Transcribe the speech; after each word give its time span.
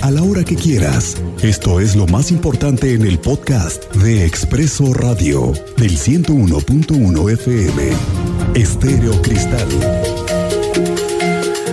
a 0.00 0.10
la 0.10 0.22
hora 0.24 0.42
que 0.42 0.56
quieras. 0.56 1.16
Esto 1.42 1.78
es 1.78 1.94
lo 1.94 2.08
más 2.08 2.32
importante 2.32 2.94
en 2.94 3.06
el 3.06 3.20
podcast 3.20 3.84
de 3.94 4.26
Expreso 4.26 4.92
Radio 4.92 5.52
del 5.76 5.96
101.1 5.96 7.32
FM. 7.32 7.82
Estéreo 8.54 9.22
Cristal. 9.22 9.68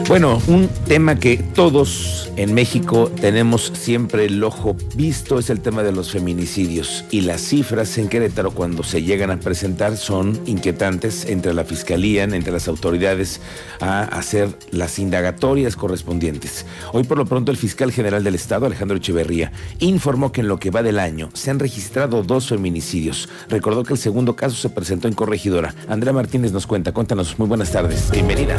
Bueno, 0.07 0.39
un 0.45 0.69
tema 0.87 1.19
que 1.19 1.37
todos 1.37 2.14
en 2.37 2.53
México 2.53 3.11
tenemos 3.19 3.71
siempre 3.73 4.25
el 4.25 4.43
ojo 4.43 4.75
visto 4.95 5.39
es 5.39 5.49
el 5.49 5.61
tema 5.61 5.83
de 5.83 5.91
los 5.91 6.11
feminicidios 6.11 7.05
y 7.11 7.21
las 7.21 7.41
cifras 7.41 7.97
en 7.97 8.09
Querétaro 8.09 8.51
cuando 8.51 8.83
se 8.83 9.03
llegan 9.03 9.31
a 9.31 9.39
presentar 9.39 9.97
son 9.97 10.39
inquietantes 10.45 11.25
entre 11.25 11.53
la 11.53 11.63
fiscalía, 11.63 12.23
entre 12.23 12.51
las 12.51 12.67
autoridades 12.67 13.41
a 13.79 14.03
hacer 14.03 14.49
las 14.71 14.99
indagatorias 14.99 15.75
correspondientes. 15.75 16.65
Hoy 16.93 17.03
por 17.03 17.17
lo 17.17 17.25
pronto 17.25 17.51
el 17.51 17.57
fiscal 17.57 17.91
general 17.91 18.23
del 18.23 18.35
estado, 18.35 18.65
Alejandro 18.65 18.97
Echeverría, 18.97 19.51
informó 19.79 20.31
que 20.31 20.41
en 20.41 20.47
lo 20.47 20.59
que 20.59 20.71
va 20.71 20.83
del 20.83 20.99
año 20.99 21.29
se 21.33 21.51
han 21.51 21.59
registrado 21.59 22.23
dos 22.23 22.47
feminicidios. 22.47 23.29
Recordó 23.49 23.83
que 23.83 23.93
el 23.93 23.99
segundo 23.99 24.35
caso 24.35 24.55
se 24.55 24.69
presentó 24.69 25.07
en 25.07 25.13
Corregidora. 25.13 25.73
Andrea 25.87 26.13
Martínez 26.13 26.51
nos 26.51 26.67
cuenta. 26.67 26.91
Cuéntanos. 26.91 27.37
Muy 27.39 27.47
buenas 27.47 27.71
tardes. 27.71 28.09
Bienvenida. 28.11 28.57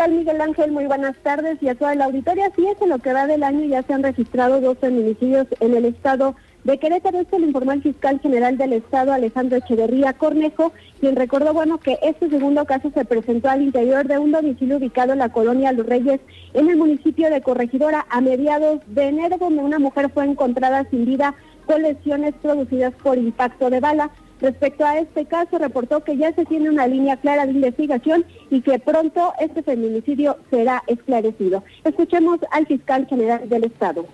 ¿Qué 0.00 0.06
tal, 0.06 0.16
Miguel 0.16 0.40
Ángel? 0.40 0.72
Muy 0.72 0.86
buenas 0.86 1.14
tardes 1.18 1.62
y 1.62 1.68
a 1.68 1.74
toda 1.74 1.94
la 1.94 2.06
auditoría. 2.06 2.46
Así 2.46 2.66
es, 2.66 2.80
en 2.80 2.88
lo 2.88 3.00
que 3.00 3.12
va 3.12 3.26
del 3.26 3.42
año 3.42 3.66
ya 3.66 3.82
se 3.82 3.92
han 3.92 4.02
registrado 4.02 4.58
dos 4.58 4.78
feminicidios 4.78 5.46
en 5.60 5.76
el 5.76 5.84
estado 5.84 6.36
de 6.64 6.78
Querétaro. 6.78 7.20
Esto 7.20 7.38
lo 7.38 7.44
informó 7.44 7.72
el 7.72 7.82
fiscal 7.82 8.18
general 8.18 8.56
del 8.56 8.72
estado, 8.72 9.12
Alejandro 9.12 9.58
Echeverría 9.58 10.14
Cornejo, 10.14 10.72
quien 11.00 11.16
recordó, 11.16 11.52
bueno, 11.52 11.76
que 11.76 11.98
este 12.00 12.30
segundo 12.30 12.64
caso 12.64 12.90
se 12.94 13.04
presentó 13.04 13.50
al 13.50 13.60
interior 13.60 14.06
de 14.08 14.16
un 14.16 14.32
domicilio 14.32 14.78
ubicado 14.78 15.12
en 15.12 15.18
la 15.18 15.28
colonia 15.28 15.70
Los 15.72 15.84
Reyes, 15.84 16.22
en 16.54 16.70
el 16.70 16.78
municipio 16.78 17.28
de 17.28 17.42
Corregidora, 17.42 18.06
a 18.08 18.22
mediados 18.22 18.80
de 18.86 19.02
enero, 19.08 19.36
donde 19.36 19.62
una 19.62 19.78
mujer 19.78 20.08
fue 20.08 20.24
encontrada 20.24 20.86
sin 20.88 21.04
vida 21.04 21.34
con 21.66 21.82
lesiones 21.82 22.32
producidas 22.40 22.94
por 23.02 23.18
impacto 23.18 23.68
de 23.68 23.80
bala. 23.80 24.10
Respecto 24.40 24.86
a 24.86 24.98
este 24.98 25.26
caso, 25.26 25.58
reportó 25.58 26.02
que 26.02 26.16
ya 26.16 26.32
se 26.32 26.46
tiene 26.46 26.70
una 26.70 26.86
línea 26.86 27.16
clara 27.18 27.44
de 27.44 27.52
investigación 27.52 28.24
y 28.50 28.62
que 28.62 28.78
pronto 28.78 29.34
este 29.38 29.62
feminicidio 29.62 30.38
será 30.50 30.82
esclarecido. 30.86 31.62
Escuchemos 31.84 32.40
al 32.50 32.66
fiscal 32.66 33.06
general 33.06 33.48
del 33.48 33.64
Estado. 33.64 34.06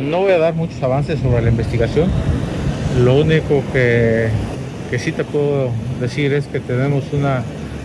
No 0.00 0.22
voy 0.22 0.32
a 0.32 0.38
dar 0.38 0.54
muchos 0.54 0.82
avances 0.82 1.20
sobre 1.20 1.42
la 1.42 1.50
investigación. 1.50 2.10
Lo 3.04 3.16
único 3.16 3.62
que, 3.72 4.28
que 4.90 4.98
sí 4.98 5.12
te 5.12 5.24
puedo 5.24 5.70
decir 6.00 6.32
es 6.32 6.46
que 6.46 6.60
tenemos 6.60 7.12
una 7.12 7.42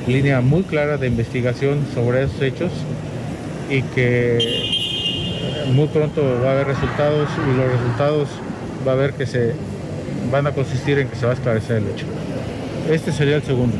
línea 0.07 0.39
muy 0.39 0.63
clara 0.63 0.97
de 0.97 1.07
investigación 1.07 1.85
sobre 1.93 2.23
esos 2.23 2.41
hechos 2.41 2.71
y 3.69 3.81
que 3.81 4.39
muy 5.73 5.87
pronto 5.87 6.21
va 6.43 6.49
a 6.49 6.51
haber 6.53 6.67
resultados 6.67 7.29
y 7.45 7.57
los 7.57 7.71
resultados 7.71 8.29
va 8.87 8.93
a 8.93 8.95
haber 8.95 9.13
que 9.13 9.25
se 9.25 9.53
van 10.31 10.47
a 10.47 10.51
consistir 10.51 10.99
en 10.99 11.07
que 11.07 11.15
se 11.15 11.25
va 11.25 11.31
a 11.31 11.35
esclarecer 11.35 11.77
el 11.77 11.89
hecho. 11.89 12.05
Este 12.89 13.11
sería 13.11 13.37
el 13.37 13.43
segundo. 13.43 13.77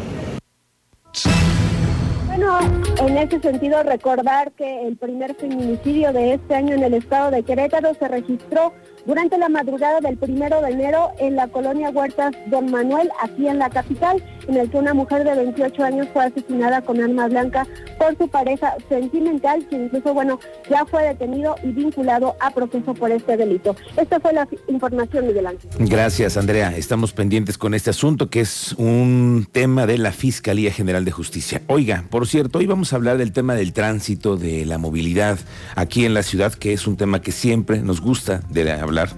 Bueno, 2.28 2.60
en 3.02 3.18
ese 3.18 3.40
sentido 3.40 3.82
recordar 3.84 4.52
que 4.54 4.88
el 4.88 4.96
primer 4.98 5.36
feminicidio 5.36 6.14
de 6.14 6.36
este 6.36 6.56
año 6.56 6.76
en 6.76 6.84
el 6.84 6.94
estado 6.94 7.32
de 7.32 7.44
Querétaro 7.44 7.94
se 7.94 8.08
registró 8.08 8.74
durante 9.06 9.38
la 9.38 9.50
madrugada 9.50 10.00
del 10.02 10.18
primero 10.18 10.62
de 10.62 10.72
enero 10.72 11.12
en 11.20 11.36
la 11.36 11.48
colonia 11.48 11.90
Huertas 11.90 12.34
Don 12.48 12.72
Manuel, 12.72 13.10
aquí 13.22 13.48
en 13.48 13.60
la 13.60 13.70
capital, 13.70 14.24
en 14.48 14.58
el 14.58 14.70
que 14.70 14.78
una 14.78 14.94
mujer 14.94 15.24
de 15.24 15.36
28 15.36 15.84
años 15.84 16.08
fue 16.14 16.26
asesinada 16.26 16.82
con 16.82 17.02
arma 17.02 17.28
blanca 17.28 17.68
por 17.98 18.18
su 18.18 18.28
pareja 18.28 18.76
sentimental, 18.88 19.66
que 19.70 19.76
incluso, 19.76 20.14
bueno, 20.14 20.40
ya 20.70 20.86
fue 20.86 21.04
detenido 21.04 21.56
y 21.64 21.68
vinculado 21.68 22.36
a 22.40 22.52
proceso 22.52 22.94
por 22.94 23.12
este 23.12 23.38
delito. 23.38 23.76
Esta 23.98 24.20
fue 24.20 24.34
la 24.34 24.48
información, 24.68 25.28
Miguel 25.28 25.48
Ángel. 25.48 25.70
Gracias, 25.80 26.38
Andrea. 26.38 26.76
Estamos 26.76 27.14
pendientes 27.14 27.58
con 27.58 27.74
este 27.74 27.90
asunto, 27.90 28.30
que 28.30 28.42
es 28.42 28.74
un 28.74 29.48
tema 29.52 29.86
de 29.86 29.98
la 29.98 30.12
Fiscalía 30.12 30.72
General 30.72 31.06
de 31.06 31.12
Justicia. 31.12 31.62
Oiga, 31.68 32.06
por 32.10 32.28
cierto, 32.28 32.60
hoy 32.60 32.66
vamos 32.66 32.94
a 32.94 32.96
hablar 32.96 33.18
del 33.18 33.32
tema 33.32 33.56
del 33.56 33.74
tránsito, 33.74 34.38
de 34.38 34.66
la 34.66 34.78
movilidad 34.78 35.40
aquí 35.76 36.06
en 36.06 36.14
la 36.14 36.24
ciudad, 36.24 36.54
que 36.54 36.74
es 36.74 36.88
un 36.88 36.98
tema 36.98 37.22
que 37.22 37.32
siempre 37.32 37.82
nos 37.82 38.02
gusta 38.02 38.42
de 38.50 38.64
hablar. 38.90 39.10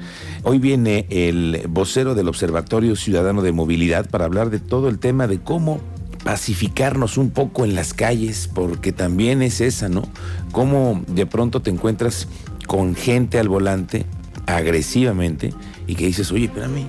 Hoy 0.44 0.59
viene 0.59 1.08
el 1.09 1.64
vocero 1.70 2.14
del 2.14 2.28
Observatorio 2.28 2.96
Ciudadano 2.96 3.42
de 3.42 3.52
Movilidad 3.52 4.09
para 4.09 4.26
hablar 4.26 4.50
de 4.50 4.59
todo 4.59 4.90
el 4.90 5.00
tema 5.00 5.28
de 5.28 5.40
cómo 5.40 5.82
pacificarnos 6.24 7.18
un 7.18 7.32
poco 7.32 7.66
en 7.66 7.74
las 7.74 7.94
calles, 7.94 8.50
porque 8.54 8.92
también 8.92 9.42
es 9.42 9.62
esa, 9.62 9.90
¿no? 9.90 10.04
Cómo 10.52 11.04
de 11.08 11.26
pronto 11.26 11.62
te 11.62 11.72
encuentras 11.72 12.28
con 12.68 12.96
gente 12.96 13.40
al 13.40 13.50
volante 13.50 14.06
agresivamente 14.46 15.54
y 15.88 15.96
que 15.96 16.06
dices, 16.06 16.32
oye, 16.32 16.46
espérame, 16.46 16.86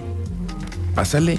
pásale, 0.95 1.39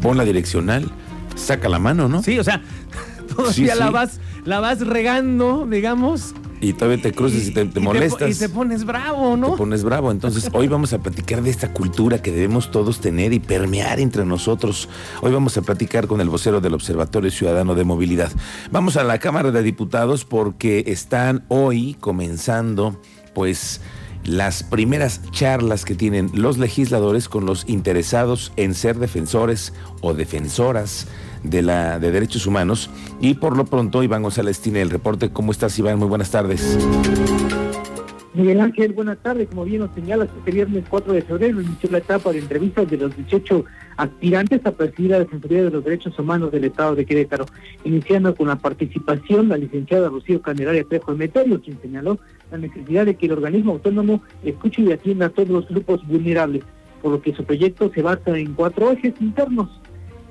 pon 0.00 0.16
la 0.16 0.24
direccional, 0.24 0.90
saca 1.34 1.68
la 1.68 1.78
mano, 1.78 2.08
¿no? 2.08 2.22
Sí, 2.22 2.38
o 2.38 2.44
sea, 2.44 2.62
todavía 3.36 3.74
la 3.74 3.90
vas, 3.90 4.20
la 4.44 4.60
vas 4.60 4.80
regando, 4.80 5.66
digamos, 5.68 6.34
y 6.62 6.74
todavía 6.74 7.02
te 7.02 7.12
cruces 7.12 7.48
y, 7.48 7.50
te, 7.50 7.64
molestas. 7.80 8.36
y 8.36 8.38
te 8.38 8.48
pones 8.48 8.84
bravo, 8.84 9.36
¿no? 9.36 9.50
Te 9.50 9.56
pones 9.58 9.82
bravo. 9.82 10.12
Entonces, 10.12 10.48
hoy 10.52 10.68
vamos 10.68 10.92
a 10.92 10.98
platicar 10.98 11.42
de 11.42 11.50
esta 11.50 11.72
cultura 11.74 12.22
que 12.22 12.30
debemos 12.30 12.70
todos 12.70 13.00
tener 13.00 13.32
y 13.32 13.40
permear 13.40 13.98
entre 13.98 14.24
nosotros. 14.24 14.88
Hoy 15.22 15.32
vamos 15.32 15.56
a 15.58 15.62
platicar 15.62 16.06
con 16.06 16.20
el 16.20 16.28
vocero 16.28 16.60
del 16.60 16.74
Observatorio 16.74 17.32
Ciudadano 17.32 17.74
de 17.74 17.82
Movilidad. 17.82 18.30
Vamos 18.70 18.96
a 18.96 19.02
la 19.02 19.18
Cámara 19.18 19.50
de 19.50 19.60
Diputados 19.64 20.24
porque 20.24 20.84
están 20.86 21.44
hoy 21.48 21.96
comenzando, 21.98 22.96
pues 23.34 23.80
las 24.24 24.62
primeras 24.62 25.20
charlas 25.32 25.84
que 25.84 25.96
tienen 25.96 26.30
los 26.32 26.58
legisladores 26.58 27.28
con 27.28 27.44
los 27.44 27.64
interesados 27.66 28.52
en 28.54 28.74
ser 28.74 29.00
defensores 29.00 29.72
o 30.00 30.14
defensoras 30.14 31.08
de, 31.42 31.62
la, 31.62 31.98
de 31.98 32.10
Derechos 32.10 32.46
Humanos. 32.46 32.90
Y 33.20 33.34
por 33.34 33.56
lo 33.56 33.64
pronto, 33.64 34.02
Iván 34.02 34.22
González 34.22 34.60
tiene 34.60 34.82
el 34.82 34.90
reporte. 34.90 35.30
¿Cómo 35.30 35.52
estás, 35.52 35.78
Iván? 35.78 35.98
Muy 35.98 36.08
buenas 36.08 36.30
tardes. 36.30 36.78
Miguel 38.34 38.60
Ángel, 38.60 38.94
buenas 38.94 39.18
tardes. 39.18 39.48
Como 39.48 39.64
bien 39.64 39.80
nos 39.80 39.94
señalas, 39.94 40.30
este 40.38 40.52
viernes 40.52 40.84
4 40.88 41.12
de 41.12 41.22
febrero 41.22 41.60
inició 41.60 41.90
la 41.90 41.98
etapa 41.98 42.32
de 42.32 42.38
entrevistas 42.38 42.90
de 42.90 42.96
los 42.96 43.14
18 43.14 43.64
aspirantes 43.98 44.64
a 44.64 44.72
presidir 44.72 45.10
la 45.10 45.18
Defensoría 45.18 45.64
de 45.64 45.70
los 45.70 45.84
Derechos 45.84 46.18
Humanos 46.18 46.50
del 46.50 46.64
Estado 46.64 46.94
de 46.94 47.04
Querétaro, 47.04 47.44
iniciando 47.84 48.34
con 48.34 48.48
la 48.48 48.56
participación 48.56 49.50
la 49.50 49.58
licenciada 49.58 50.08
Rocío 50.08 50.40
Candelaria 50.40 50.84
Trejo 50.84 51.12
Emeterio, 51.12 51.60
quien 51.60 51.78
señaló 51.82 52.18
la 52.50 52.56
necesidad 52.56 53.04
de 53.04 53.16
que 53.16 53.26
el 53.26 53.32
organismo 53.32 53.72
autónomo 53.72 54.22
escuche 54.42 54.80
y 54.80 54.92
atienda 54.92 55.26
a 55.26 55.30
todos 55.30 55.50
los 55.50 55.68
grupos 55.68 56.06
vulnerables, 56.06 56.64
por 57.02 57.12
lo 57.12 57.20
que 57.20 57.34
su 57.34 57.44
proyecto 57.44 57.90
se 57.94 58.00
basa 58.00 58.38
en 58.38 58.54
cuatro 58.54 58.92
ejes 58.92 59.12
internos 59.20 59.68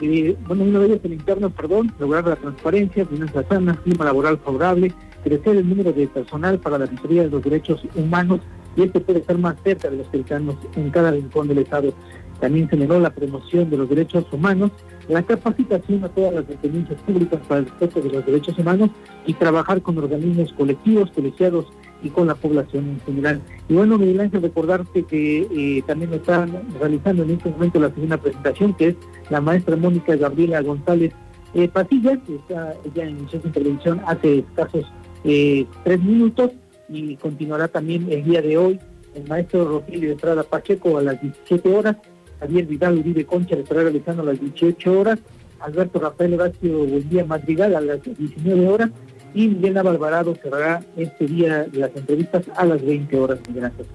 eh, 0.02 0.38
bueno, 0.48 0.64
uno 0.64 0.80
de 0.80 0.86
ellos 0.88 1.00
el 1.04 1.14
interno, 1.14 1.50
perdón, 1.50 1.94
lograr 2.00 2.26
la 2.28 2.36
transparencia, 2.36 3.06
finanzas 3.06 3.46
sanas, 3.48 3.80
clima 3.80 4.06
laboral 4.06 4.38
favorable, 4.40 4.94
crecer 5.24 5.58
el 5.58 5.70
número 5.70 5.94
de 5.94 6.08
personal 6.08 6.60
para 6.60 6.78
la 6.78 6.86
defensoría 6.86 7.24
de 7.24 7.30
los 7.30 7.44
derechos 7.44 7.82
humanos 7.96 8.42
y 8.76 8.84
esto 8.84 9.02
puede 9.02 9.20
estar 9.20 9.38
más 9.38 9.56
cerca 9.64 9.90
de 9.90 9.98
los 9.98 10.08
cercanos 10.10 10.56
en 10.76 10.90
cada 10.90 11.12
rincón 11.12 11.48
del 11.48 11.60
Estado. 11.60 11.94
También 12.40 12.70
se 12.70 12.76
negó 12.76 13.00
la 13.00 13.12
promoción 13.12 13.70
de 13.70 13.78
los 13.78 13.88
derechos 13.88 14.26
humanos, 14.32 14.72
la 15.08 15.22
capacitación 15.22 16.04
a 16.04 16.10
todas 16.10 16.34
las 16.34 16.48
dependencias 16.48 17.00
públicas 17.02 17.40
para 17.48 17.60
el 17.60 17.66
respeto 17.68 18.02
de 18.02 18.10
los 18.10 18.26
derechos 18.26 18.58
humanos 18.58 18.90
y 19.28 19.34
trabajar 19.34 19.82
con 19.82 19.98
organismos 20.00 20.52
colectivos, 20.54 21.12
colegiados 21.12 21.68
y 22.02 22.10
con 22.10 22.28
la 22.28 22.36
población 22.36 22.90
en 22.90 23.00
general. 23.02 23.42
Y 23.70 23.76
bueno, 23.76 23.98
Miguel 23.98 24.22
Ángel, 24.22 24.42
recordarte 24.42 25.04
que 25.04 25.48
eh, 25.52 25.84
también 25.86 26.14
están 26.14 26.64
realizando 26.80 27.24
en 27.24 27.32
este 27.32 27.50
momento 27.50 27.80
la 27.80 27.90
segunda 27.90 28.18
presentación, 28.18 28.74
que 28.74 28.88
es 28.90 28.96
la 29.30 29.42
maestra 29.42 29.76
Mónica 29.76 30.16
Gabriela 30.16 30.62
González 30.62 31.14
eh, 31.54 31.68
Pasillas, 31.68 32.20
que 32.26 32.36
está, 32.36 32.74
ella 32.86 33.10
inició 33.10 33.42
su 33.42 33.48
intervención 33.48 34.02
hace 34.06 34.40
escasos 34.40 34.86
eh, 35.24 35.66
tres 35.84 36.02
minutos 36.02 36.52
y 36.90 37.16
continuará 37.18 37.68
también 37.68 38.08
el 38.10 38.24
día 38.24 38.42
de 38.42 38.58
hoy 38.58 38.80
el 39.14 39.28
maestro 39.28 39.66
Rogelio 39.66 40.14
Estrada 40.14 40.44
Pacheco 40.44 40.98
a 40.98 41.02
las 41.02 41.22
17 41.22 41.76
horas 41.76 41.98
Javier 42.42 42.66
Vidal 42.66 42.98
Uribe 42.98 43.26
Concha 43.26 43.56
estará 43.56 43.84
realizando 43.84 44.24
a 44.24 44.26
las 44.26 44.40
18 44.40 45.00
horas, 45.00 45.20
Alberto 45.60 46.00
Rafael 46.00 46.34
Horacio 46.34 46.86
Buendía 46.86 47.24
Madrigal 47.24 47.76
a 47.76 47.82
las 47.82 48.02
19 48.04 48.68
horas 48.68 48.90
y 49.34 49.48
Miguel 49.48 49.78
Alvarado 49.78 50.36
cerrará 50.42 50.84
este 50.96 51.26
día 51.26 51.66
las 51.74 51.92
entrevistas 51.96 52.44
a 52.56 52.66
las 52.66 52.84
20 52.84 53.18
horas. 53.20 53.40
Gracias. 53.54 53.88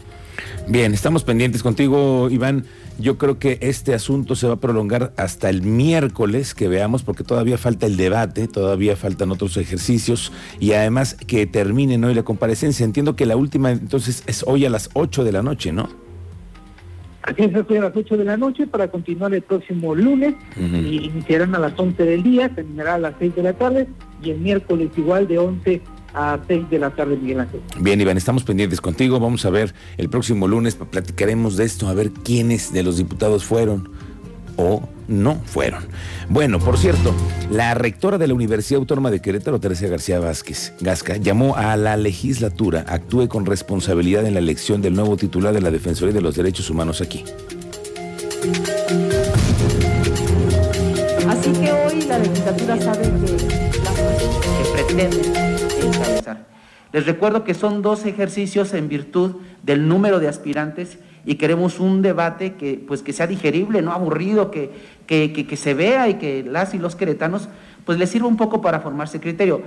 Bien, 0.69 0.93
estamos 0.93 1.25
pendientes 1.25 1.63
contigo, 1.63 2.29
Iván. 2.31 2.65
Yo 2.99 3.19
creo 3.19 3.39
que 3.39 3.59
este 3.61 3.95
asunto 3.95 4.35
se 4.35 4.47
va 4.47 4.55
a 4.55 4.57
prolongar 4.57 5.13
hasta 5.17 5.51
el 5.51 5.63
miércoles 5.63 6.55
que 6.55 6.67
veamos, 6.67 7.03
porque 7.03 7.25
todavía 7.25 7.59
falta 7.59 7.87
el 7.87 7.97
debate, 7.97 8.49
todavía 8.49 8.97
faltan 8.97 9.31
otros 9.31 9.57
ejercicios 9.59 10.33
y 10.59 10.73
además 10.73 11.15
que 11.15 11.47
terminen 11.47 12.05
hoy 12.05 12.15
la 12.15 12.23
comparecencia. 12.23 12.85
Entiendo 12.85 13.15
que 13.15 13.27
la 13.27 13.37
última 13.37 13.71
entonces 13.71 14.23
es 14.27 14.45
hoy 14.47 14.65
a 14.65 14.71
las 14.71 14.91
8 14.95 15.25
de 15.25 15.33
la 15.33 15.43
noche, 15.43 15.73
¿no? 15.73 16.06
Aquí 17.27 17.43
se 17.51 17.79
a 17.79 17.81
las 17.83 17.97
8 17.97 18.17
de 18.17 18.25
la 18.25 18.37
noche 18.37 18.67
para 18.69 18.89
continuar 18.89 19.35
el 19.35 19.43
próximo 19.43 19.95
lunes 19.97 20.35
y 20.57 21.07
iniciarán 21.07 21.55
a 21.57 21.59
las 21.59 21.73
11 21.77 22.03
del 22.05 22.23
día, 22.23 22.49
terminará 22.49 22.95
a 22.95 22.99
las 22.99 23.15
6 23.19 23.35
de 23.35 23.43
la 23.43 23.53
tarde 23.53 23.89
y 24.23 24.31
el 24.31 24.39
miércoles 24.39 24.91
igual 24.97 25.27
de 25.27 25.39
11 25.39 25.83
a 26.15 26.39
6 26.47 26.71
de 26.71 26.79
la 26.79 26.91
tarde, 26.91 27.17
Miguel 27.17 27.41
Ángel. 27.41 27.61
Bien, 27.81 28.01
Iván, 28.01 28.17
estamos 28.17 28.45
pendientes 28.45 28.81
contigo. 28.81 29.19
Vamos 29.19 29.45
a 29.45 29.51
ver 29.51 29.75
el 29.99 30.09
próximo 30.09 30.47
lunes, 30.47 30.77
platicaremos 30.77 31.57
de 31.57 31.65
esto, 31.65 31.89
a 31.89 31.95
ver 31.95 32.11
quiénes 32.11 32.73
de 32.73 32.85
los 32.85 32.97
diputados 32.97 33.45
fueron 33.45 33.91
o 34.57 34.83
no 35.09 35.37
fueron. 35.45 35.85
Bueno, 36.29 36.59
por 36.59 36.79
cierto, 36.79 37.15
la 37.51 37.75
rectora 37.75 38.19
de 38.19 38.27
la 38.27 38.35
Universidad 38.35 38.81
Autónoma 38.81 39.11
de 39.11 39.21
Querétaro, 39.21 39.61
Teresa 39.61 39.87
García 39.87 40.19
Vázquez 40.19 40.73
Gasca, 40.81 41.17
llamó 41.17 41.57
a 41.57 41.77
la 41.77 41.97
legislatura 41.97 42.85
actúe 42.89 43.29
con 43.29 43.47
responsabilidad 43.47 44.27
en 44.27 44.35
la 44.35 44.41
elección 44.41 44.83
del 44.83 44.95
nuevo 44.95 45.17
titular 45.17 45.55
de 45.55 45.61
la 45.61 45.71
Defensoría 45.71 46.15
de 46.15 46.21
los 46.21 46.35
Derechos 46.35 46.71
Humanos 46.71 47.01
aquí. 47.01 47.25
Así 51.29 51.53
que 51.53 51.73
hoy 51.73 52.03
la 52.03 52.19
legislatura 52.19 52.81
sabe 52.81 53.03
que 53.03 53.81
la 53.83 53.93
que 53.95 54.71
pretende 54.73 55.37
les 56.97 57.05
recuerdo 57.05 57.45
que 57.45 57.53
son 57.53 57.83
dos 57.83 58.07
ejercicios 58.07 58.73
en 58.73 58.89
virtud 58.89 59.33
del 59.63 59.87
número 59.87 60.19
de 60.19 60.29
aspirantes 60.29 60.97
y 61.27 61.35
queremos 61.35 61.79
un 61.79 62.01
debate 62.01 62.55
que, 62.55 62.83
pues, 62.89 63.03
que 63.03 63.13
sea 63.13 63.27
digerible, 63.27 63.83
no 63.83 63.93
aburrido, 63.93 64.51
que, 64.51 64.71
que, 65.07 65.57
se 65.59 65.75
vea 65.75 66.09
y 66.09 66.15
que 66.15 66.43
las 66.43 66.73
y 66.73 66.79
los 66.79 66.97
queretanos 66.97 67.51
pues 67.85 67.99
les 67.99 68.09
sirva 68.09 68.29
un 68.29 68.39
poco 68.39 68.63
para 68.63 68.81
formarse 68.81 69.21
criterio. 69.21 69.61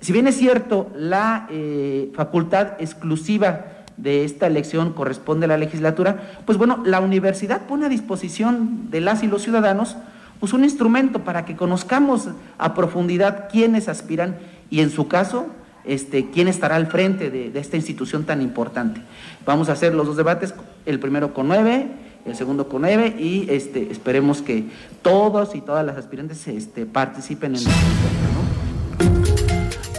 Si 0.00 0.12
bien 0.12 0.28
es 0.28 0.36
cierto, 0.36 0.88
la 0.94 1.48
eh, 1.50 2.12
facultad 2.14 2.74
exclusiva 2.78 3.66
de 3.96 4.24
esta 4.24 4.46
elección 4.46 4.92
corresponde 4.92 5.46
a 5.46 5.48
la 5.48 5.58
legislatura, 5.58 6.38
pues 6.44 6.56
bueno, 6.56 6.84
la 6.86 7.00
universidad 7.00 7.62
pone 7.62 7.86
a 7.86 7.88
disposición 7.88 8.92
de 8.92 9.00
las 9.00 9.24
y 9.24 9.26
los 9.26 9.42
ciudadanos 9.42 9.96
pues 10.38 10.52
un 10.52 10.62
instrumento 10.62 11.24
para 11.24 11.46
que 11.46 11.56
conozcamos 11.56 12.28
a 12.58 12.74
profundidad 12.74 13.48
quiénes 13.50 13.88
aspiran 13.88 14.36
y 14.70 14.82
en 14.82 14.90
su 14.90 15.08
caso 15.08 15.48
este, 15.86 16.30
quién 16.30 16.48
estará 16.48 16.76
al 16.76 16.86
frente 16.86 17.30
de, 17.30 17.58
esta 17.58 17.76
institución 17.76 18.24
tan 18.24 18.42
importante. 18.42 19.00
Vamos 19.44 19.68
a 19.68 19.72
hacer 19.72 19.94
los 19.94 20.06
dos 20.06 20.16
debates, 20.16 20.54
el 20.84 21.00
primero 21.00 21.32
con 21.32 21.48
nueve, 21.48 21.86
el 22.24 22.36
segundo 22.36 22.68
con 22.68 22.82
nueve, 22.82 23.14
y 23.18 23.46
este, 23.50 23.90
esperemos 23.90 24.42
que 24.42 24.64
todos 25.02 25.54
y 25.54 25.60
todas 25.60 25.86
las 25.86 25.96
aspirantes 25.96 26.46
este, 26.48 26.86
participen 26.86 27.56
en 27.56 27.62
el 27.62 28.25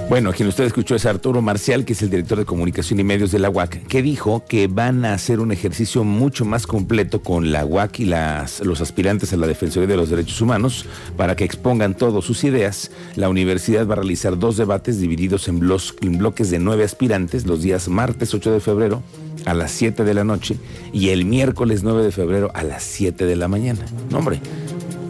bueno, 0.09 0.31
quien 0.31 0.47
usted 0.47 0.63
escuchó 0.63 0.95
es 0.95 1.05
Arturo 1.05 1.41
Marcial, 1.41 1.83
que 1.83 1.93
es 1.93 2.01
el 2.01 2.09
director 2.09 2.37
de 2.37 2.45
comunicación 2.45 2.99
y 2.99 3.03
medios 3.03 3.31
de 3.31 3.39
la 3.39 3.49
UAC, 3.49 3.87
que 3.87 4.01
dijo 4.01 4.45
que 4.47 4.67
van 4.67 5.03
a 5.03 5.13
hacer 5.13 5.39
un 5.41 5.51
ejercicio 5.51 6.05
mucho 6.05 6.45
más 6.45 6.65
completo 6.65 7.21
con 7.21 7.51
la 7.51 7.65
UAC 7.65 7.99
y 7.99 8.05
las, 8.05 8.61
los 8.61 8.79
aspirantes 8.79 9.33
a 9.33 9.37
la 9.37 9.47
Defensoría 9.47 9.87
de 9.87 9.97
los 9.97 10.09
Derechos 10.09 10.39
Humanos 10.39 10.85
para 11.17 11.35
que 11.35 11.43
expongan 11.43 11.93
todas 11.93 12.23
sus 12.23 12.45
ideas. 12.45 12.91
La 13.15 13.27
universidad 13.27 13.85
va 13.85 13.93
a 13.93 13.97
realizar 13.97 14.39
dos 14.39 14.55
debates 14.55 14.99
divididos 14.99 15.49
en, 15.49 15.55
en 16.01 16.17
bloques 16.17 16.49
de 16.51 16.59
nueve 16.59 16.85
aspirantes 16.85 17.45
los 17.45 17.61
días 17.61 17.89
martes 17.89 18.33
8 18.33 18.51
de 18.51 18.59
febrero 18.61 19.03
a 19.45 19.53
las 19.53 19.71
7 19.71 20.03
de 20.03 20.13
la 20.13 20.23
noche 20.23 20.57
y 20.93 21.09
el 21.09 21.25
miércoles 21.25 21.83
9 21.83 22.03
de 22.03 22.11
febrero 22.11 22.51
a 22.53 22.63
las 22.63 22.83
7 22.83 23.25
de 23.25 23.35
la 23.35 23.47
mañana. 23.47 23.85
No, 24.09 24.21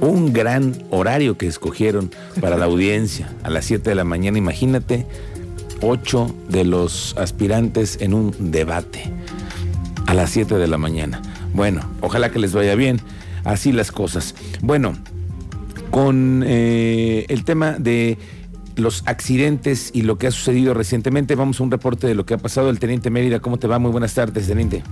un 0.02 0.34
gran 0.34 0.76
horario 0.90 1.38
que 1.38 1.48
escogieron 1.48 2.12
para 2.42 2.58
la 2.58 2.66
audiencia 2.66 3.34
a 3.44 3.50
las 3.50 3.66
7 3.66 3.90
de 3.90 3.96
la 3.96 4.04
mañana. 4.04 4.38
Imagínate, 4.38 5.06
ocho 5.82 6.34
de 6.50 6.64
los 6.66 7.16
aspirantes 7.18 7.98
en 8.02 8.14
un 8.14 8.52
debate 8.52 9.12
a 10.06 10.14
las 10.14 10.30
7 10.32 10.56
de 10.56 10.68
la 10.68 10.78
mañana. 10.78 11.22
Bueno, 11.54 11.82
ojalá 12.02 12.32
que 12.32 12.40
les 12.40 12.54
vaya 12.54 12.76
bien. 12.76 13.00
Así 13.44 13.72
las 13.72 13.92
cosas. 13.92 14.36
Bueno, 14.62 14.98
con 15.90 16.44
eh, 16.46 17.26
el 17.30 17.46
tema 17.46 17.74
de 17.80 18.18
los 18.76 19.04
accidentes 19.06 19.90
y 19.94 20.04
lo 20.04 20.18
que 20.18 20.28
ha 20.28 20.32
sucedido 20.32 20.74
recientemente, 20.74 21.36
vamos 21.36 21.60
a 21.60 21.64
un 21.64 21.72
reporte 21.72 22.08
de 22.08 22.16
lo 22.16 22.26
que 22.26 22.36
ha 22.36 22.38
pasado. 22.38 22.70
El 22.70 22.80
teniente 22.80 23.10
Mérida, 23.10 23.40
¿cómo 23.40 23.58
te 23.58 23.68
va? 23.68 23.80
Muy 23.80 23.92
buenas 23.92 24.14
tardes, 24.14 24.48
teniente. 24.48 24.84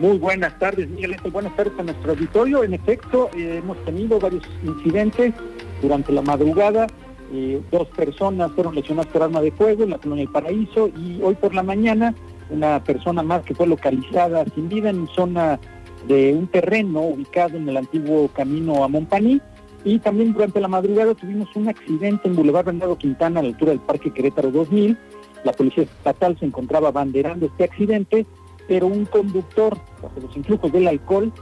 Muy 0.00 0.16
buenas 0.16 0.56
tardes, 0.60 0.88
Miguel 0.88 1.16
Buenas 1.32 1.56
tardes 1.56 1.72
a 1.76 1.82
nuestro 1.82 2.12
auditorio. 2.12 2.62
En 2.62 2.72
efecto, 2.72 3.30
eh, 3.36 3.58
hemos 3.58 3.76
tenido 3.84 4.20
varios 4.20 4.44
incidentes 4.62 5.34
durante 5.82 6.12
la 6.12 6.22
madrugada. 6.22 6.86
Eh, 7.32 7.60
dos 7.72 7.88
personas 7.88 8.52
fueron 8.52 8.76
lesionadas 8.76 9.10
por 9.10 9.24
arma 9.24 9.40
de 9.40 9.50
fuego 9.50 9.82
en 9.82 9.90
la 9.90 9.98
colonia 9.98 10.22
El 10.22 10.30
Paraíso 10.30 10.88
y 10.96 11.20
hoy 11.20 11.34
por 11.34 11.52
la 11.52 11.64
mañana 11.64 12.14
una 12.48 12.82
persona 12.84 13.24
más 13.24 13.42
que 13.42 13.56
fue 13.56 13.66
localizada 13.66 14.44
sin 14.54 14.68
vida 14.68 14.88
en 14.88 15.08
zona 15.08 15.58
de 16.06 16.32
un 16.32 16.46
terreno 16.46 17.00
ubicado 17.00 17.56
en 17.56 17.68
el 17.68 17.76
antiguo 17.76 18.28
camino 18.28 18.84
a 18.84 18.88
Montpaní. 18.88 19.40
Y 19.82 19.98
también 19.98 20.32
durante 20.32 20.60
la 20.60 20.68
madrugada 20.68 21.14
tuvimos 21.14 21.48
un 21.56 21.68
accidente 21.68 22.28
en 22.28 22.36
Boulevard 22.36 22.66
Bernardo 22.66 22.96
Quintana 22.96 23.40
a 23.40 23.42
la 23.42 23.48
altura 23.48 23.72
del 23.72 23.80
Parque 23.80 24.12
Querétaro 24.12 24.52
2000. 24.52 24.96
La 25.42 25.52
policía 25.52 25.84
estatal 25.84 26.38
se 26.38 26.46
encontraba 26.46 26.92
banderando 26.92 27.46
este 27.46 27.64
accidente 27.64 28.26
pero 28.68 28.86
un 28.86 29.06
conductor, 29.06 29.76
bajo 30.02 30.20
los 30.20 30.36
influjos 30.36 30.70
del 30.70 30.86
alcohol, 30.86 31.32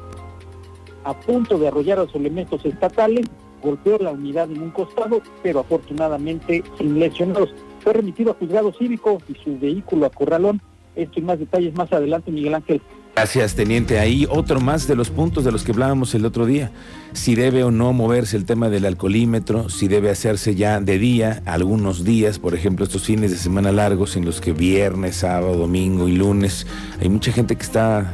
a 1.05 1.13
punto 1.21 1.59
de 1.59 1.69
arrollar 1.69 1.99
a 1.99 2.05
los 2.05 2.15
elementos 2.15 2.65
estatales, 2.65 3.27
golpeó 3.63 3.99
la 3.99 4.13
unidad 4.13 4.51
en 4.51 4.63
un 4.63 4.71
costado, 4.71 5.21
pero 5.43 5.61
afortunadamente 5.61 6.63
sin 6.79 6.99
lesionados. 6.99 7.53
Fue 7.81 7.93
remitido 7.93 8.31
a 8.31 8.35
juzgado 8.35 8.73
cívico 8.73 9.19
y 9.29 9.35
su 9.35 9.59
vehículo 9.59 10.07
a 10.07 10.11
corralón. 10.11 10.63
Esto 10.97 11.21
y 11.21 11.23
más 11.23 11.39
detalles 11.39 11.75
más 11.75 11.93
adelante, 11.93 12.31
Miguel 12.31 12.55
Ángel. 12.55 12.81
Gracias, 13.15 13.55
teniente. 13.55 13.99
Ahí 13.99 14.27
otro 14.29 14.61
más 14.61 14.87
de 14.87 14.95
los 14.95 15.09
puntos 15.09 15.45
de 15.45 15.51
los 15.51 15.65
que 15.65 15.73
hablábamos 15.73 16.15
el 16.15 16.27
otro 16.27 16.45
día. 16.45 16.71
Si 17.15 17.35
debe 17.35 17.65
o 17.65 17.71
no 17.71 17.95
moverse 17.95 18.37
el 18.37 18.45
tema 18.45 18.69
del 18.69 18.85
alcoholímetro, 18.85 19.71
si 19.71 19.89
debe 19.89 20.11
hacerse 20.11 20.55
ya 20.55 20.81
de 20.81 20.99
día, 20.99 21.43
algunos 21.47 22.05
días, 22.05 22.39
por 22.39 22.55
ejemplo, 22.55 22.85
estos 22.85 23.05
fines 23.05 23.31
de 23.31 23.39
semana 23.39 23.73
largos 23.73 24.17
en 24.17 24.27
los 24.27 24.43
que 24.43 24.53
viernes, 24.53 25.17
sábado, 25.17 25.57
domingo 25.57 26.09
y 26.09 26.13
lunes 26.13 26.67
hay 27.01 27.09
mucha 27.09 27.33
gente 27.33 27.57
que 27.57 27.63
está 27.63 28.13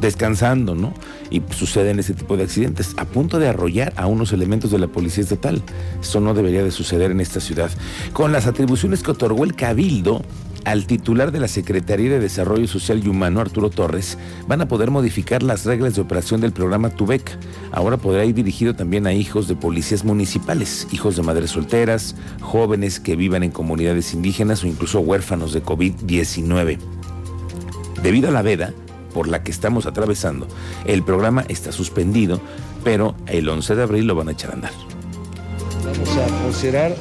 descansando, 0.00 0.74
¿no? 0.74 0.94
Y 1.30 1.42
suceden 1.50 1.98
ese 1.98 2.14
tipo 2.14 2.38
de 2.38 2.44
accidentes, 2.44 2.94
a 2.96 3.04
punto 3.04 3.38
de 3.38 3.48
arrollar 3.48 3.92
a 3.96 4.06
unos 4.06 4.32
elementos 4.32 4.70
de 4.70 4.78
la 4.78 4.86
policía 4.86 5.24
estatal. 5.24 5.62
Eso 6.00 6.20
no 6.20 6.32
debería 6.32 6.64
de 6.64 6.70
suceder 6.70 7.10
en 7.10 7.20
esta 7.20 7.40
ciudad. 7.40 7.70
Con 8.14 8.32
las 8.32 8.46
atribuciones 8.46 9.02
que 9.02 9.10
otorgó 9.10 9.44
el 9.44 9.54
Cabildo, 9.54 10.22
al 10.64 10.86
titular 10.86 11.32
de 11.32 11.40
la 11.40 11.48
Secretaría 11.48 12.10
de 12.10 12.20
Desarrollo 12.20 12.68
Social 12.68 13.00
y 13.04 13.08
Humano, 13.08 13.40
Arturo 13.40 13.70
Torres, 13.70 14.18
van 14.46 14.60
a 14.60 14.68
poder 14.68 14.90
modificar 14.90 15.42
las 15.42 15.64
reglas 15.64 15.94
de 15.94 16.02
operación 16.02 16.40
del 16.40 16.52
programa 16.52 16.90
Tubec. 16.90 17.38
Ahora 17.72 17.96
podrá 17.96 18.24
ir 18.24 18.34
dirigido 18.34 18.74
también 18.74 19.06
a 19.06 19.12
hijos 19.12 19.48
de 19.48 19.56
policías 19.56 20.04
municipales, 20.04 20.86
hijos 20.92 21.16
de 21.16 21.22
madres 21.22 21.50
solteras, 21.50 22.16
jóvenes 22.40 23.00
que 23.00 23.16
vivan 23.16 23.42
en 23.42 23.50
comunidades 23.50 24.14
indígenas 24.14 24.62
o 24.64 24.66
incluso 24.66 25.00
huérfanos 25.00 25.52
de 25.52 25.62
COVID-19. 25.62 26.78
Debido 28.02 28.28
a 28.28 28.32
la 28.32 28.42
veda 28.42 28.72
por 29.14 29.28
la 29.28 29.42
que 29.42 29.50
estamos 29.50 29.86
atravesando, 29.86 30.46
el 30.84 31.02
programa 31.02 31.44
está 31.48 31.72
suspendido, 31.72 32.40
pero 32.84 33.14
el 33.26 33.48
11 33.48 33.74
de 33.74 33.82
abril 33.82 34.06
lo 34.06 34.14
van 34.14 34.28
a 34.28 34.32
echar 34.32 34.50
a 34.50 34.54
andar. 34.54 34.97
Vamos 35.92 36.16
a 36.18 36.42
considerar, 36.42 36.94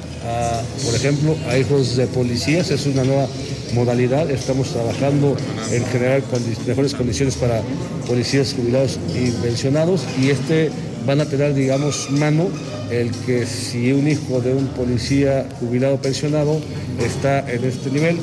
por 0.85 0.95
ejemplo, 0.95 1.35
a 1.49 1.57
hijos 1.57 1.97
de 1.97 2.07
policías, 2.07 2.71
es 2.71 2.85
una 2.85 3.03
nueva 3.03 3.27
modalidad. 3.73 4.29
Estamos 4.31 4.69
trabajando 4.69 5.35
en 5.71 5.85
generar 5.87 6.23
mejores 6.65 6.93
condiciones 6.93 7.35
para 7.35 7.61
policías 8.07 8.53
jubilados 8.53 8.97
y 9.13 9.31
pensionados 9.43 10.03
y 10.21 10.29
este 10.29 10.69
van 11.05 11.19
a 11.19 11.25
tener, 11.25 11.53
digamos, 11.53 12.09
mano 12.11 12.49
el 12.89 13.11
que 13.25 13.45
si 13.45 13.91
un 13.91 14.07
hijo 14.07 14.39
de 14.39 14.53
un 14.53 14.67
policía 14.67 15.45
jubilado 15.59 15.97
pensionado 15.97 16.61
está 17.05 17.39
en 17.51 17.65
este 17.65 17.91
nivel, 17.91 18.17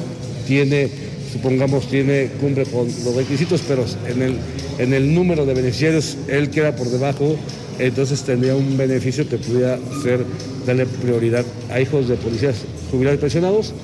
tiene, 0.47 0.89
supongamos, 1.31 1.89
tiene, 1.89 2.31
cumple 2.41 2.65
con 2.65 2.87
los 2.87 3.15
requisitos, 3.15 3.63
pero 3.69 3.85
en 4.09 4.23
el, 4.23 4.39
en 4.79 4.95
el 4.95 5.15
número 5.15 5.45
de 5.45 5.53
beneficiarios 5.53 6.17
él 6.29 6.49
queda 6.49 6.75
por 6.75 6.89
debajo 6.89 7.37
entonces 7.79 8.23
tendría 8.23 8.55
un 8.55 8.77
beneficio 8.77 9.29
que 9.29 9.39
pudiera 9.39 9.79
ser 10.03 10.25
darle 10.67 10.87
prioridad 10.87 11.45
a 11.71 11.81
hijos 11.81 12.09
de 12.09 12.17
policías 12.17 12.65
jubilados 12.91 13.19
y 13.19 13.21
pensionados, 13.21 13.75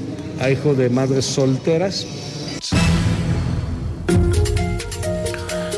a 0.40 0.50
hijos 0.50 0.76
de 0.76 0.88
madres 0.90 1.24
solteras. 1.24 2.06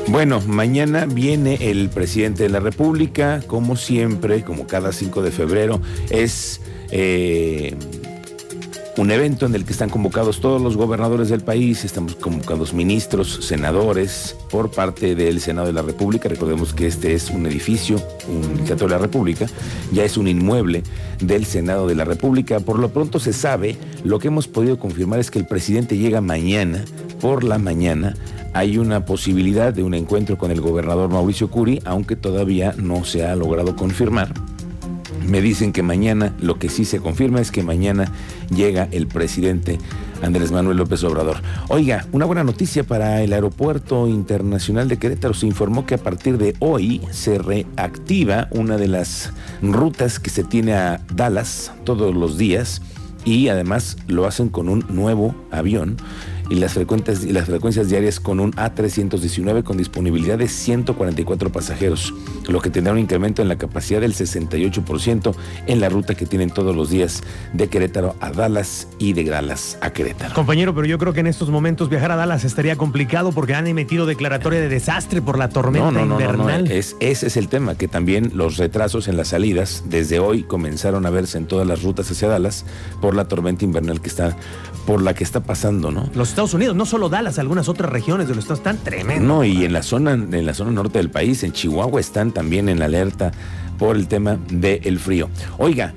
Bueno, 0.09 0.43
mañana 0.47 1.07
viene 1.07 1.71
el 1.71 1.89
presidente 1.89 2.43
de 2.43 2.51
la 2.51 2.61
República, 2.61 3.43
como 3.47 3.77
siempre, 3.77 4.43
como 4.43 4.67
cada 4.67 4.93
5 4.93 5.23
de 5.23 5.31
febrero, 5.31 5.81
es 6.11 6.61
eh, 6.91 7.75
un 8.99 9.11
evento 9.11 9.47
en 9.47 9.55
el 9.55 9.65
que 9.65 9.73
están 9.73 9.89
convocados 9.89 10.41
todos 10.41 10.61
los 10.61 10.77
gobernadores 10.77 11.31
del 11.31 11.41
país, 11.41 11.85
estamos 11.85 12.15
convocados 12.15 12.75
ministros, 12.75 13.39
senadores 13.43 14.37
por 14.51 14.71
parte 14.71 15.15
del 15.15 15.41
Senado 15.41 15.69
de 15.69 15.73
la 15.73 15.83
República. 15.83 16.29
Recordemos 16.29 16.75
que 16.75 16.87
este 16.87 17.15
es 17.15 17.31
un 17.31 17.47
edificio, 17.47 17.97
un 18.29 18.65
Teatro 18.65 18.87
de 18.89 18.93
la 18.93 18.99
República, 18.99 19.47
ya 19.93 20.05
es 20.05 20.17
un 20.17 20.29
inmueble 20.29 20.83
del 21.21 21.47
Senado 21.47 21.87
de 21.87 21.95
la 21.95 22.05
República. 22.05 22.61
Por 22.61 22.79
lo 22.79 22.91
pronto 22.91 23.19
se 23.19 23.33
sabe, 23.33 23.77
lo 24.05 24.19
que 24.19 24.29
hemos 24.29 24.47
podido 24.47 24.79
confirmar 24.79 25.21
es 25.21 25.31
que 25.31 25.39
el 25.39 25.47
presidente 25.47 25.97
llega 25.97 26.21
mañana, 26.21 26.85
por 27.21 27.45
la 27.45 27.59
mañana, 27.59 28.15
hay 28.53 28.77
una 28.77 29.07
posibilidad 29.07 29.73
de 29.73 29.83
un 29.83 29.95
encuentro 29.95 30.37
con 30.37 30.51
el 30.51 30.61
gobernador 30.61 31.09
Mauricio 31.09 31.51
Curi, 31.51 31.81
aunque 31.87 32.17
todavía 32.17 32.75
no 32.77 33.05
se 33.05 33.25
ha 33.25 33.35
logrado 33.37 33.75
confirmar. 33.75 34.35
Me 35.27 35.41
dicen 35.41 35.73
que 35.73 35.83
mañana, 35.83 36.35
lo 36.41 36.59
que 36.59 36.69
sí 36.69 36.85
se 36.85 37.01
confirma 37.01 37.41
es 37.41 37.51
que 37.51 37.63
mañana 37.63 38.13
llega 38.55 38.89
el 38.91 39.07
presidente 39.07 39.79
Andrés 40.23 40.53
Manuel 40.53 40.77
López 40.77 41.03
Obrador. 41.05 41.39
Oiga, 41.69 42.07
una 42.13 42.25
buena 42.25 42.45
noticia 42.45 42.85
para 42.85 43.23
el 43.23 43.33
Aeropuerto 43.33 44.09
Internacional 44.09 44.89
de 44.89 44.99
Querétaro. 44.99 45.35
Se 45.35 45.47
informó 45.47 45.87
que 45.87 45.95
a 45.95 45.99
partir 45.99 46.39
de 46.39 46.55
hoy 46.59 47.01
se 47.11 47.39
reactiva 47.39 48.49
una 48.51 48.77
de 48.77 48.89
las 48.89 49.33
rutas 49.63 50.19
que 50.19 50.31
se 50.31 50.45
tiene 50.45 50.75
a 50.75 51.01
Dallas 51.15 51.73
todos 51.85 52.15
los 52.15 52.39
días 52.39 52.83
y 53.25 53.49
además 53.49 53.97
lo 54.09 54.27
hacen 54.27 54.49
con 54.49 54.69
un 54.69 54.85
nuevo 54.89 55.35
avión 55.51 55.97
y 56.53 56.57
las 56.57 56.75
frecuencias, 56.75 57.25
y 57.25 57.33
las 57.33 57.47
frecuencias 57.47 57.89
diarias 57.89 58.21
con 58.21 58.39
un 58.39 58.53
A319 58.53 59.63
con 59.63 59.79
disponibilidad 59.79 60.37
de 60.37 60.49
144 60.49 61.51
pasajeros, 61.51 62.13
lo 62.47 62.61
que 62.61 62.69
tendrá 62.69 62.93
un 62.93 62.99
incremento 62.99 63.41
en 63.41 63.49
la 63.49 63.57
capacidad 63.57 64.03
del 64.03 64.13
68% 64.13 65.35
en 65.67 65.81
la 65.81 65.89
ruta 65.89 66.15
que 66.15 66.27
tienen 66.27 66.51
todos 66.51 66.77
los 66.77 66.91
días 66.91 67.23
de 67.55 67.69
Querétaro 67.69 68.17
a 68.21 68.33
Dallas 68.33 68.87
y 68.99 69.15
de 69.15 69.25
Dallas 69.25 69.79
a 69.81 69.95
Querétaro. 69.95 70.35
Compañero, 70.35 70.75
pero 70.75 70.87
yo 70.87 70.99
creo 70.99 71.15
que 71.15 71.21
en 71.21 71.27
estos 71.27 71.49
momentos 71.49 71.89
viajar 71.89 72.11
a 72.11 72.17
Dallas 72.17 72.45
estaría 72.45 72.77
complicado 72.77 73.33
porque 73.33 73.55
han 73.55 73.67
emitido 73.67 74.05
declaratoria 74.05 74.61
de 74.61 74.69
desastre 74.69 75.23
por 75.23 75.39
la 75.39 75.49
tormenta 75.49 75.91
no, 75.91 76.05
no, 76.05 76.21
invernal. 76.21 76.65
No, 76.65 76.71
es, 76.71 76.97
ese 77.01 77.29
es 77.29 77.39
el 77.39 77.49
tema, 77.49 77.77
que 77.77 77.89
también 77.89 78.33
los 78.35 78.59
retrasos 78.59 79.09
en 79.09 79.17
las 79.17 79.29
salidas 79.29 79.85
desde 79.87 80.19
hoy 80.19 80.43
comenzaron 80.43 81.07
a 81.07 81.11
verse 81.11 81.39
en 81.39 81.47
todas 81.47 81.67
las 81.67 81.83
rutas 81.83 82.11
hacia 82.11 82.29
Dallas 82.29 82.67
por 83.01 83.15
la 83.15 83.27
tormenta 83.27 83.65
invernal 83.65 84.03
que 84.03 84.09
está 84.11 84.37
por 84.87 85.01
la 85.01 85.15
que 85.15 85.25
está 85.25 85.41
pasando, 85.41 85.91
¿no? 85.91 86.09
Los 86.15 86.35
Unidos, 86.55 86.77
no 86.77 86.87
solo 86.87 87.09
Dallas, 87.09 87.39
algunas 87.39 87.69
otras 87.69 87.91
regiones 87.91 88.29
de 88.29 88.35
los 88.35 88.45
estados 88.45 88.59
están 88.61 88.79
tremendos. 88.79 89.27
No, 89.27 89.45
y 89.45 89.65
en 89.65 89.73
la 89.73 89.83
zona, 89.83 90.13
en 90.13 90.45
la 90.47 90.55
zona 90.55 90.73
norte 90.73 90.99
del 90.99 91.11
país, 91.11 91.43
en 91.45 91.53
Chihuahua, 91.53 92.01
están 92.01 92.33
también 92.33 92.69
en 92.69 92.83
alerta 92.83 93.33
por 93.79 93.97
el 93.97 94.09
tema 94.09 94.39
del 94.51 94.99
frío. 94.99 95.31
Oiga, 95.59 95.95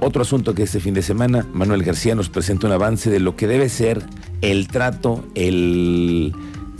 otro 0.00 0.22
asunto 0.22 0.54
que 0.54 0.62
este 0.62 0.80
fin 0.80 0.94
de 0.94 1.02
semana, 1.02 1.46
Manuel 1.52 1.82
García 1.82 2.14
nos 2.14 2.28
presenta 2.28 2.66
un 2.66 2.72
avance 2.72 3.10
de 3.10 3.20
lo 3.20 3.36
que 3.36 3.46
debe 3.46 3.68
ser 3.68 4.02
el 4.40 4.68
trato, 4.68 5.24
el 5.34 6.32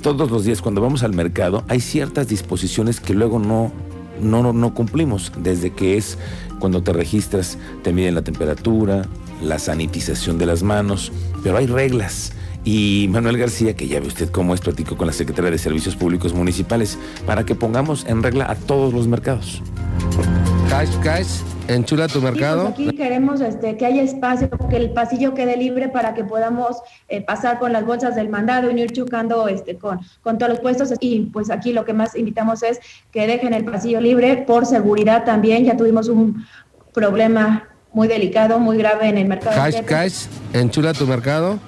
todos 0.02 0.30
los 0.30 0.44
días 0.44 0.60
cuando 0.62 0.80
vamos 0.80 1.04
al 1.04 1.12
mercado 1.12 1.62
hay 1.68 1.80
ciertas 1.80 2.26
disposiciones 2.26 2.98
que 2.98 3.14
luego 3.14 3.38
no 3.38 3.72
no, 4.20 4.52
no 4.52 4.74
cumplimos, 4.74 5.32
desde 5.38 5.70
que 5.72 5.96
es 5.96 6.18
cuando 6.58 6.82
te 6.82 6.92
registras, 6.92 7.58
te 7.82 7.92
miden 7.92 8.14
la 8.14 8.22
temperatura, 8.22 9.06
la 9.42 9.58
sanitización 9.58 10.38
de 10.38 10.46
las 10.46 10.62
manos, 10.62 11.12
pero 11.42 11.56
hay 11.56 11.66
reglas. 11.66 12.32
Y 12.64 13.08
Manuel 13.10 13.38
García, 13.38 13.74
que 13.74 13.88
ya 13.88 13.98
ve 14.00 14.06
usted 14.06 14.30
cómo 14.30 14.54
es, 14.54 14.60
platicó 14.60 14.96
con 14.96 15.06
la 15.06 15.12
Secretaría 15.12 15.50
de 15.50 15.58
Servicios 15.58 15.96
Públicos 15.96 16.32
Municipales 16.32 16.98
para 17.26 17.44
que 17.44 17.54
pongamos 17.54 18.06
en 18.06 18.22
regla 18.22 18.50
a 18.50 18.54
todos 18.54 18.94
los 18.94 19.08
mercados. 19.08 19.60
Guys, 20.70 20.98
guys, 21.02 21.44
enchula 21.68 22.06
tu 22.06 22.20
pues 22.20 22.32
mercado. 22.32 22.68
aquí 22.68 22.90
queremos 22.96 23.40
este, 23.40 23.76
que 23.76 23.84
haya 23.84 24.02
espacio, 24.02 24.48
que 24.70 24.76
el 24.76 24.90
pasillo 24.90 25.34
quede 25.34 25.56
libre 25.56 25.88
para 25.88 26.14
que 26.14 26.24
podamos 26.24 26.76
eh, 27.08 27.20
pasar 27.20 27.58
con 27.58 27.72
las 27.72 27.84
bolsas 27.84 28.14
del 28.14 28.28
mandado 28.28 28.70
y 28.70 28.80
ir 28.80 28.92
chocando 28.92 29.48
este, 29.48 29.76
con, 29.76 30.00
con 30.22 30.38
todos 30.38 30.50
los 30.52 30.60
puestos. 30.60 30.92
Y 31.00 31.26
pues 31.32 31.50
aquí 31.50 31.72
lo 31.72 31.84
que 31.84 31.92
más 31.92 32.16
invitamos 32.16 32.62
es 32.62 32.78
que 33.10 33.26
dejen 33.26 33.54
el 33.54 33.64
pasillo 33.64 34.00
libre 34.00 34.44
por 34.46 34.66
seguridad 34.66 35.24
también. 35.24 35.64
Ya 35.64 35.76
tuvimos 35.76 36.08
un 36.08 36.44
problema 36.94 37.68
muy 37.92 38.08
delicado, 38.08 38.58
muy 38.58 38.78
grave 38.78 39.08
en 39.08 39.18
el 39.18 39.26
mercado. 39.26 39.56
Cash, 39.56 39.82
cash, 39.82 40.26
enchula 40.54 40.94
tu 40.94 41.06
mercado. 41.06 41.58